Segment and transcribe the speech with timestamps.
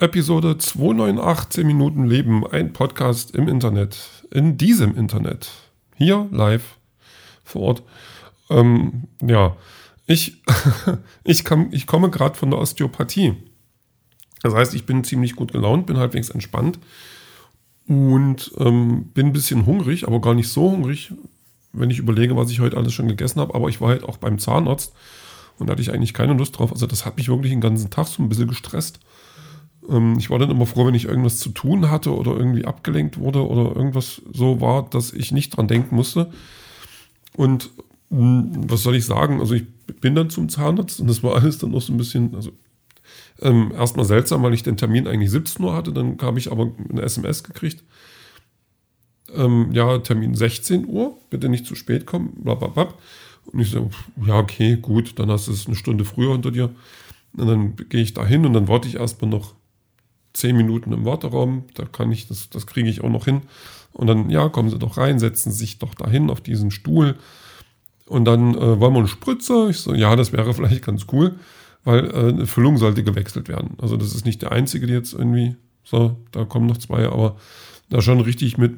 [0.00, 3.98] Episode 298 10 Minuten Leben, ein Podcast im Internet,
[4.30, 5.50] in diesem Internet,
[5.96, 6.76] hier live
[7.42, 7.82] vor Ort.
[8.48, 9.56] Ähm, ja,
[10.06, 10.40] ich,
[11.24, 13.34] ich, kann, ich komme gerade von der Osteopathie.
[14.44, 16.78] Das heißt, ich bin ziemlich gut gelaunt, bin halbwegs entspannt
[17.88, 21.12] und ähm, bin ein bisschen hungrig, aber gar nicht so hungrig,
[21.72, 23.52] wenn ich überlege, was ich heute alles schon gegessen habe.
[23.52, 24.94] Aber ich war halt auch beim Zahnarzt
[25.58, 26.70] und da hatte ich eigentlich keine Lust drauf.
[26.70, 29.00] Also das hat mich wirklich den ganzen Tag so ein bisschen gestresst.
[29.88, 33.18] Ähm, ich war dann immer froh, wenn ich irgendwas zu tun hatte oder irgendwie abgelenkt
[33.18, 36.30] wurde oder irgendwas so war, dass ich nicht dran denken musste.
[37.36, 37.70] Und
[38.10, 39.40] hm, was soll ich sagen?
[39.40, 39.66] Also ich
[40.00, 42.52] bin dann zum Zahnarzt und das war alles dann noch so ein bisschen, also
[43.40, 46.72] ähm, erstmal seltsam, weil ich den Termin eigentlich 17 Uhr hatte, dann habe ich aber
[46.90, 47.84] eine SMS gekriegt.
[49.34, 52.94] Ähm, ja, Termin 16 Uhr, bitte nicht zu spät kommen, blablabla.
[53.52, 53.90] Und ich so,
[54.26, 56.70] ja, okay, gut, dann hast du es eine Stunde früher unter dir.
[57.36, 59.54] Und dann gehe ich da hin und dann warte ich erstmal noch
[60.32, 63.42] zehn Minuten im Warteraum, da kann ich, das, das kriege ich auch noch hin.
[63.92, 67.16] Und dann, ja, kommen Sie doch rein, setzen Sie sich doch dahin auf diesen Stuhl.
[68.06, 69.68] Und dann äh, wollen wir einen Spritzer.
[69.68, 71.36] Ich so, ja, das wäre vielleicht ganz cool,
[71.84, 73.76] weil äh, eine Füllung sollte gewechselt werden.
[73.80, 77.36] Also das ist nicht der einzige, die jetzt irgendwie, so, da kommen noch zwei, aber
[77.90, 78.76] da schon richtig mit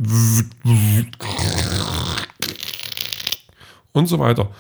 [3.92, 4.50] und so weiter.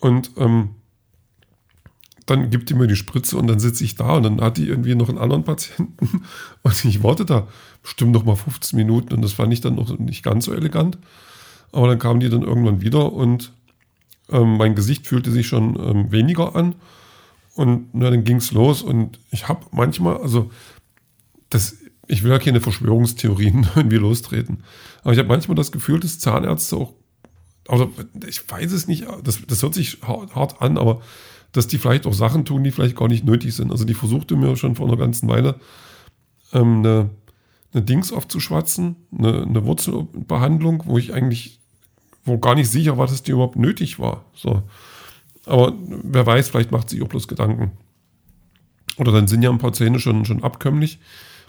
[0.00, 0.70] Und ähm,
[2.26, 4.66] dann gibt die mir die Spritze und dann sitze ich da und dann hat die
[4.66, 6.22] irgendwie noch einen anderen Patienten
[6.62, 7.46] und ich warte da
[7.82, 10.98] bestimmt noch mal 15 Minuten und das fand ich dann noch nicht ganz so elegant.
[11.72, 13.52] Aber dann kamen die dann irgendwann wieder und
[14.30, 16.76] ähm, mein Gesicht fühlte sich schon ähm, weniger an
[17.54, 20.50] und na, dann ging es los und ich habe manchmal, also
[21.50, 24.64] das, ich will ja keine Verschwörungstheorien irgendwie lostreten,
[25.02, 26.94] aber ich habe manchmal das Gefühl, dass Zahnärzte auch,
[27.68, 27.88] oder
[28.26, 31.02] ich weiß es nicht, das, das hört sich hart an, aber
[31.54, 33.70] dass die vielleicht auch Sachen tun, die vielleicht gar nicht nötig sind.
[33.70, 35.54] Also die versuchte mir schon vor einer ganzen Weile
[36.52, 37.10] ähm, eine,
[37.72, 41.60] eine Dings aufzuschwatzen, eine, eine Wurzelbehandlung, wo ich eigentlich,
[42.24, 44.24] wo gar nicht sicher war, dass die überhaupt nötig war.
[44.34, 44.64] So.
[45.46, 47.70] Aber wer weiß, vielleicht macht sie auch bloß Gedanken.
[48.96, 50.98] Oder dann sind ja ein paar Zähne schon, schon abkömmlich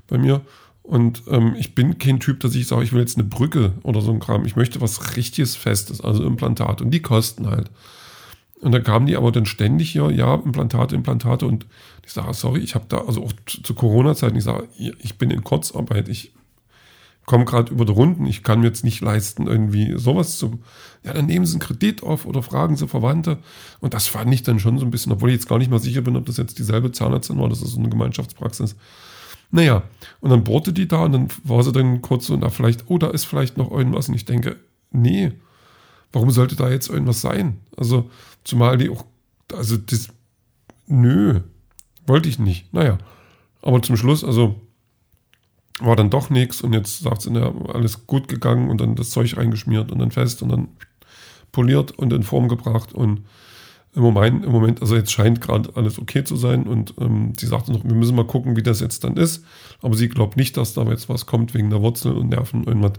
[0.07, 0.41] bei mir.
[0.83, 4.01] Und ähm, ich bin kein Typ, dass ich sage, ich will jetzt eine Brücke oder
[4.01, 4.45] so ein Kram.
[4.45, 6.81] Ich möchte was richtiges Festes, also Implantat.
[6.83, 7.71] Und die kosten halt.
[8.61, 11.45] Und dann kamen die aber dann ständig hier, ja, Implantate, Implantate.
[11.45, 11.65] Und
[12.05, 15.43] ich sage, sorry, ich habe da, also auch zu Corona-Zeiten, ich sage, ich bin in
[15.43, 16.31] Kurzarbeit, ich
[17.25, 20.59] komme gerade über die Runden, ich kann mir jetzt nicht leisten, irgendwie sowas zu.
[21.03, 23.39] Ja, dann nehmen Sie einen Kredit auf oder fragen Sie Verwandte.
[23.79, 25.79] Und das fand ich dann schon so ein bisschen, obwohl ich jetzt gar nicht mal
[25.79, 28.75] sicher bin, ob das jetzt dieselbe Zahnärztin war, das ist so eine Gemeinschaftspraxis.
[29.51, 29.83] Naja,
[30.21, 32.97] und dann bohrte die da und dann war sie dann kurz so, na, vielleicht, oh,
[32.97, 34.07] da ist vielleicht noch irgendwas.
[34.09, 34.57] Und ich denke,
[34.91, 35.33] nee,
[36.15, 37.59] warum sollte da jetzt irgendwas sein?
[37.75, 38.09] Also,
[38.45, 39.05] zumal die auch,
[39.53, 40.07] also das,
[40.87, 41.41] nö,
[42.07, 42.73] wollte ich nicht.
[42.73, 42.97] Naja,
[43.61, 44.61] aber zum Schluss, also
[45.79, 49.09] war dann doch nichts und jetzt sagt sie, ja, alles gut gegangen und dann das
[49.09, 50.69] Zeug reingeschmiert und dann fest und dann
[51.51, 53.25] poliert und in Form gebracht und
[53.93, 57.47] im Moment, im Moment also jetzt scheint gerade alles okay zu sein und ähm, sie
[57.47, 59.43] sagte noch, wir müssen mal gucken, wie das jetzt dann ist,
[59.81, 62.67] aber sie glaubt nicht, dass da jetzt was kommt wegen der Wurzel und Nerven und
[62.67, 62.93] irgendwas.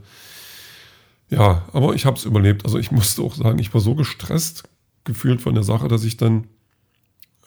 [1.28, 2.64] Ja, aber ich habe es überlebt.
[2.64, 4.69] Also ich musste auch sagen, ich war so gestresst
[5.04, 6.47] gefühlt von der Sache, dass ich dann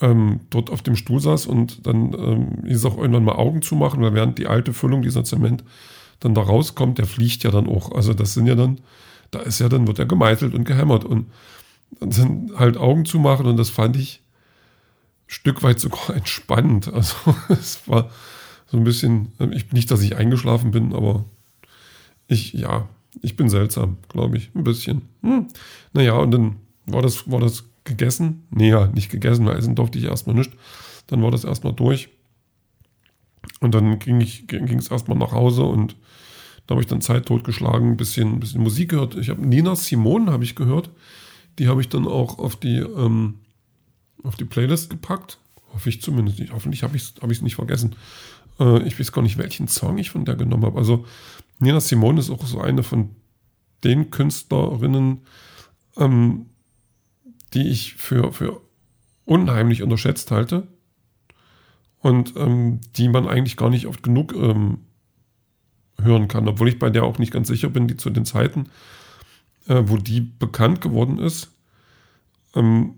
[0.02, 3.76] ähm, dort auf dem Stuhl saß und dann ähm, hieß auch irgendwann mal Augen zu
[3.76, 5.64] machen, weil während die alte Füllung, dieser Zement,
[6.20, 7.92] dann da rauskommt, der fliegt ja dann auch.
[7.94, 8.80] Also das sind ja dann,
[9.32, 11.28] da ist ja dann, wird er gemeitelt und gehämmert und
[12.00, 14.22] dann halt Augen zu machen und das fand ich
[15.28, 16.94] ein Stück weit sogar entspannend.
[16.94, 17.16] Also
[17.50, 18.10] es war
[18.68, 21.26] so ein bisschen, ich, nicht, dass ich eingeschlafen bin, aber
[22.28, 22.88] ich, ja,
[23.22, 25.04] ich bin seltsam, glaube ich, ein bisschen.
[25.22, 25.48] Hm.
[25.94, 26.56] Naja, und dann
[26.86, 28.44] war das, war das gegessen.
[28.52, 30.52] Nee, nicht gegessen, weil essen durfte ich erstmal nicht.
[31.08, 32.10] Dann war das erstmal durch.
[33.62, 35.96] Und dann ging es erstmal nach Hause und
[36.68, 39.16] da habe ich dann Zeit totgeschlagen, ein bisschen, ein bisschen Musik gehört.
[39.16, 40.92] Ich habe Nina Simone habe ich gehört.
[41.58, 43.40] Die habe ich dann auch auf die, ähm,
[44.24, 45.40] auf die Playlist gepackt.
[45.74, 46.54] Hoffe ich zumindest nicht.
[46.54, 47.96] Hoffentlich habe ich es hab nicht vergessen.
[48.60, 50.78] Äh, ich weiß gar nicht, welchen Song ich von der genommen habe.
[50.78, 51.06] Also
[51.60, 53.16] Nina Simone ist auch so eine von
[53.84, 55.22] den Künstlerinnen,
[55.98, 56.48] ähm,
[57.54, 58.62] die ich für, für
[59.26, 60.68] unheimlich unterschätzt halte
[62.00, 64.80] und ähm, die man eigentlich gar nicht oft genug ähm,
[66.02, 68.70] hören kann, obwohl ich bei der auch nicht ganz sicher bin, die zu den Zeiten,
[69.68, 71.52] äh, wo die bekannt geworden ist,
[72.56, 72.96] ähm,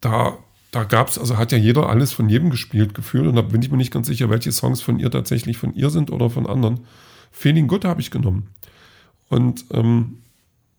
[0.00, 0.36] da,
[0.72, 3.62] da gab es, also hat ja jeder alles von jedem gespielt gefühlt und da bin
[3.62, 6.46] ich mir nicht ganz sicher, welche Songs von ihr tatsächlich von ihr sind oder von
[6.46, 6.80] anderen.
[7.30, 8.48] Feeling Good habe ich genommen.
[9.28, 10.18] Und ähm,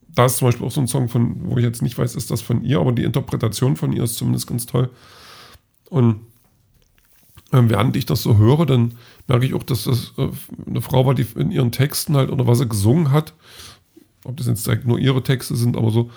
[0.09, 2.31] da ist zum Beispiel auch so ein Song von, wo ich jetzt nicht weiß, ist
[2.31, 4.89] das von ihr, aber die Interpretation von ihr ist zumindest ganz toll.
[5.89, 6.21] Und
[7.51, 8.95] ähm, während ich das so höre, dann
[9.27, 10.29] merke ich auch, dass das äh,
[10.67, 13.35] eine Frau war, die in ihren Texten halt oder was er gesungen hat,
[14.23, 16.09] ob das jetzt nur ihre Texte sind, aber so,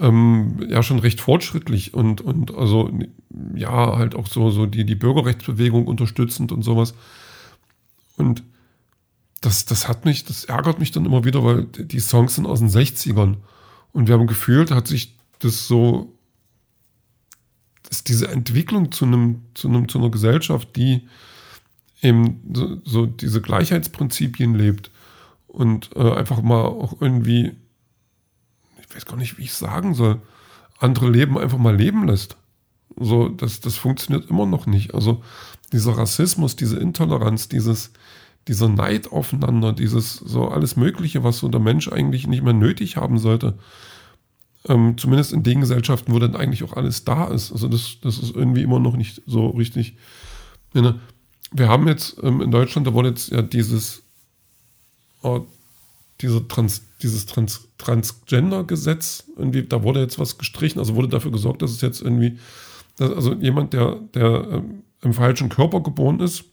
[0.00, 2.90] ähm, ja, schon recht fortschrittlich und, und also,
[3.54, 6.94] ja, halt auch so, so die, die Bürgerrechtsbewegung unterstützend und sowas.
[8.16, 8.42] Und
[9.40, 12.60] das, das hat mich, das ärgert mich dann immer wieder, weil die Songs sind aus
[12.60, 13.36] den 60ern.
[13.92, 16.12] Und wir haben gefühlt, hat sich das so,
[17.88, 21.06] dass diese Entwicklung zu einem, zu einem, zu einer Gesellschaft, die
[22.00, 24.90] eben so, so diese Gleichheitsprinzipien lebt
[25.46, 27.52] und äh, einfach mal auch irgendwie,
[28.94, 30.20] weiß gar nicht, wie ich sagen soll,
[30.78, 32.36] andere Leben einfach mal leben lässt.
[32.96, 34.94] So, das, das funktioniert immer noch nicht.
[34.94, 35.22] Also
[35.72, 37.92] dieser Rassismus, diese Intoleranz, dieses,
[38.46, 42.96] dieser Neid aufeinander, dieses so alles Mögliche, was so der Mensch eigentlich nicht mehr nötig
[42.96, 43.58] haben sollte.
[44.66, 47.52] Ähm, zumindest in den Gesellschaften, wo dann eigentlich auch alles da ist.
[47.52, 49.96] Also das, das ist irgendwie immer noch nicht so richtig.
[50.72, 54.02] Wir haben jetzt ähm, in Deutschland, da wurde jetzt ja dieses,
[55.22, 55.46] oh,
[56.20, 61.62] diese Trans, dieses Trans, Transgender-Gesetz, irgendwie, da wurde jetzt was gestrichen, also wurde dafür gesorgt,
[61.62, 62.38] dass es jetzt irgendwie,
[62.96, 66.44] dass, also jemand, der, der ähm, im falschen Körper geboren ist,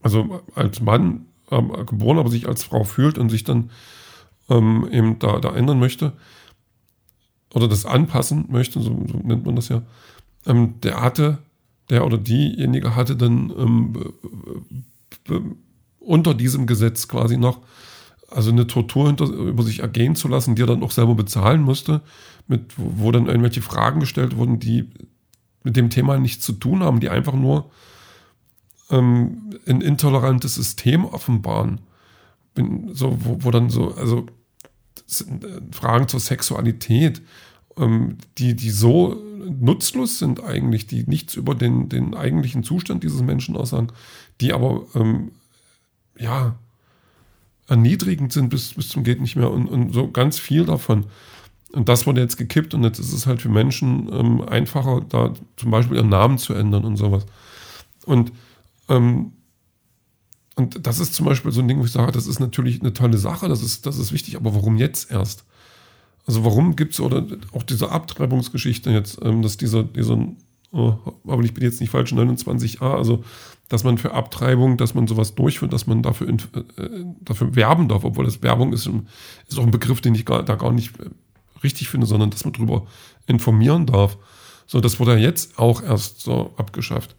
[0.00, 3.70] also als Mann ähm, geboren, aber sich als Frau fühlt und sich dann
[4.48, 6.12] ähm, eben da, da ändern möchte
[7.54, 9.82] oder das anpassen möchte, so, so nennt man das ja,
[10.44, 11.38] ähm, der hatte,
[11.90, 14.12] der oder diejenige hatte dann ähm,
[15.98, 17.60] unter diesem Gesetz quasi noch
[18.30, 21.62] also eine Tortur hinter, über sich ergehen zu lassen, die er dann auch selber bezahlen
[21.62, 22.02] musste,
[22.46, 24.90] mit, wo, dann irgendwelche Fragen gestellt wurden, die
[25.62, 27.70] mit dem Thema nichts zu tun haben, die einfach nur
[28.90, 31.80] ähm, ein intolerantes System offenbaren.
[32.54, 34.26] Bin so, wo, wo dann so, also
[35.08, 37.22] äh, Fragen zur Sexualität,
[37.76, 39.20] ähm, die, die so
[39.60, 43.88] nutzlos sind eigentlich, die nichts über den, den eigentlichen Zustand dieses Menschen aussagen,
[44.40, 45.32] die aber ähm,
[46.18, 46.56] ja
[47.68, 51.06] erniedrigend sind bis, bis zum geht nicht mehr und, und so ganz viel davon.
[51.72, 55.34] Und das wurde jetzt gekippt und jetzt ist es halt für Menschen ähm, einfacher, da
[55.56, 57.26] zum Beispiel ihren Namen zu ändern und sowas.
[58.04, 58.32] Und
[58.88, 59.32] ähm,
[60.56, 62.94] und das ist zum Beispiel so ein Ding, wo ich sage, das ist natürlich eine
[62.94, 65.44] tolle Sache, das ist, das ist wichtig, aber warum jetzt erst?
[66.26, 70.18] Also warum gibt es oder auch diese Abtreibungsgeschichte jetzt, ähm, dass dieser, dieser
[70.72, 73.24] aber ich bin jetzt nicht falsch, 29a, also
[73.68, 76.36] dass man für Abtreibung, dass man sowas durchführt, dass man dafür, äh,
[77.20, 78.88] dafür werben darf, obwohl das Werbung ist,
[79.48, 81.10] ist auch ein Begriff, den ich gar, da gar nicht äh,
[81.64, 82.86] richtig finde, sondern dass man darüber
[83.26, 84.18] informieren darf.
[84.66, 87.16] So, das wurde ja jetzt auch erst so abgeschafft.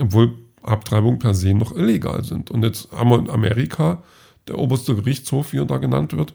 [0.00, 2.50] Obwohl Abtreibungen per se noch illegal sind.
[2.50, 4.02] Und jetzt haben wir in Amerika
[4.48, 6.34] der oberste Gerichtshof, wie er da genannt wird,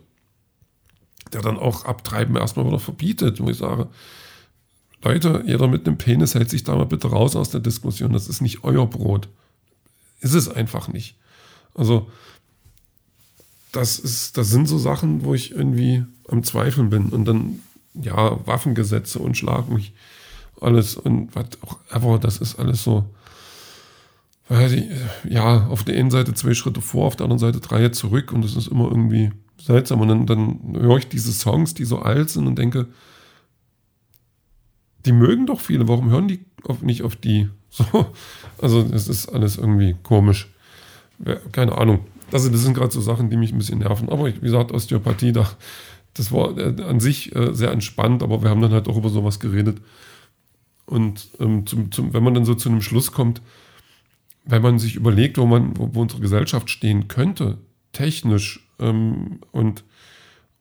[1.33, 3.87] der dann auch Abtreiben erstmal wieder verbietet, wo ich sage,
[5.03, 8.13] Leute, jeder mit einem Penis hält sich da mal bitte raus aus der Diskussion.
[8.13, 9.29] Das ist nicht euer Brot.
[10.21, 11.15] Ist es einfach nicht.
[11.75, 12.09] Also,
[13.71, 17.09] das ist, das sind so Sachen, wo ich irgendwie am Zweifeln bin.
[17.09, 17.59] Und dann,
[17.93, 19.93] ja, Waffengesetze und Schlag mich
[20.59, 23.05] alles und was auch ever, das ist alles so
[25.27, 28.43] ja, auf der einen Seite zwei Schritte vor, auf der anderen Seite drei zurück und
[28.43, 30.01] das ist immer irgendwie seltsam.
[30.01, 32.87] Und dann, dann höre ich diese Songs, die so alt sind und denke,
[35.07, 37.49] die mögen doch viele, warum hören die auf, nicht auf die?
[37.69, 38.07] So,
[38.59, 40.49] also es ist alles irgendwie komisch.
[41.51, 41.99] Keine Ahnung.
[42.31, 44.09] Das, das sind gerade so Sachen, die mich ein bisschen nerven.
[44.09, 45.47] Aber wie gesagt, Osteopathie, da,
[46.13, 49.09] das war äh, an sich äh, sehr entspannt, aber wir haben dann halt auch über
[49.09, 49.79] sowas geredet.
[50.85, 53.41] Und ähm, zum, zum, wenn man dann so zu einem Schluss kommt,
[54.45, 57.57] wenn man sich überlegt, wo man, wo, wo unsere Gesellschaft stehen könnte,
[57.91, 59.83] technisch ähm, und,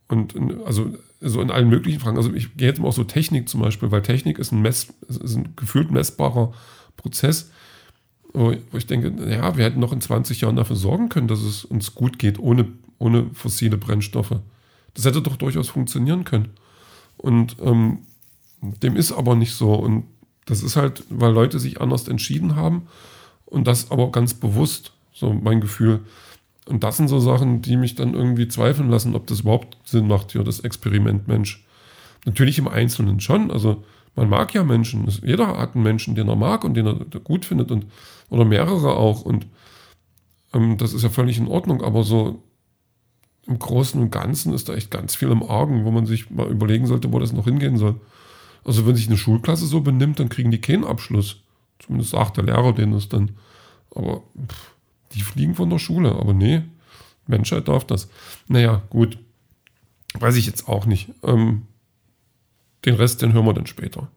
[0.08, 0.34] und
[0.64, 2.16] also so in allen möglichen Fragen.
[2.16, 4.92] Also ich gehe jetzt mal auch so Technik zum Beispiel, weil Technik ist ein, Mess,
[5.08, 6.52] ist ein gefühlt messbarer
[6.96, 7.50] Prozess,
[8.32, 11.40] wo, wo ich denke, ja, wir hätten noch in 20 Jahren dafür sorgen können, dass
[11.40, 12.66] es uns gut geht, ohne,
[12.98, 14.36] ohne fossile Brennstoffe.
[14.94, 16.50] Das hätte doch durchaus funktionieren können.
[17.16, 18.00] Und ähm,
[18.60, 19.74] dem ist aber nicht so.
[19.74, 20.04] Und
[20.44, 22.88] das ist halt, weil Leute sich anders entschieden haben
[23.46, 26.00] und das aber ganz bewusst, so mein Gefühl.
[26.68, 30.08] Und das sind so Sachen, die mich dann irgendwie zweifeln lassen, ob das überhaupt Sinn
[30.08, 31.64] macht, hier das Experiment Mensch.
[32.24, 33.52] Natürlich im Einzelnen schon.
[33.52, 33.84] Also
[34.16, 35.06] man mag ja Menschen.
[35.22, 37.86] Jeder hat einen Menschen, den er mag und den er gut findet und
[38.30, 39.22] oder mehrere auch.
[39.22, 39.46] Und
[40.52, 41.82] ähm, das ist ja völlig in Ordnung.
[41.82, 42.42] Aber so
[43.46, 46.50] im Großen und Ganzen ist da echt ganz viel im Argen, wo man sich mal
[46.50, 48.00] überlegen sollte, wo das noch hingehen soll.
[48.64, 51.42] Also wenn sich eine Schulklasse so benimmt, dann kriegen die keinen Abschluss.
[51.78, 53.36] Zumindest sagt der Lehrer denen das dann.
[53.94, 54.75] Aber pff,
[55.12, 56.12] die fliegen von der Schule.
[56.12, 56.62] Aber nee,
[57.26, 58.08] Menschheit darf das.
[58.48, 59.18] Naja, gut.
[60.18, 61.10] Weiß ich jetzt auch nicht.
[61.22, 61.62] Ähm,
[62.84, 64.08] den Rest, den hören wir dann später.